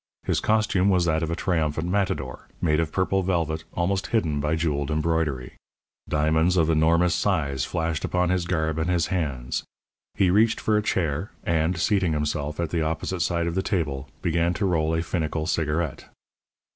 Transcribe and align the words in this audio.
His 0.23 0.39
costume 0.39 0.89
was 0.89 1.05
that 1.05 1.21
of 1.21 1.29
a 1.29 1.35
triumphant 1.35 1.87
matador, 1.87 2.47
made 2.59 2.79
of 2.79 2.91
purple 2.91 3.21
velvet 3.21 3.65
almost 3.75 4.07
hidden 4.07 4.39
by 4.39 4.55
jeweled 4.55 4.89
embroidery. 4.89 5.53
Diamonds 6.09 6.57
of 6.57 6.71
enormous 6.71 7.13
size 7.13 7.65
flashed 7.65 8.03
upon 8.03 8.29
his 8.31 8.45
garb 8.45 8.79
and 8.79 8.89
his 8.89 9.05
hands. 9.13 9.63
He 10.15 10.31
reached 10.31 10.59
for 10.59 10.75
a 10.75 10.81
chair, 10.81 11.29
and, 11.43 11.77
seating 11.77 12.13
himself 12.13 12.59
at 12.59 12.71
the 12.71 12.81
opposite 12.81 13.19
side 13.21 13.45
of 13.45 13.53
the 13.53 13.61
table, 13.61 14.09
began 14.23 14.55
to 14.55 14.65
roll 14.65 14.95
a 14.95 15.03
finical 15.03 15.45
cigarette. 15.45 16.05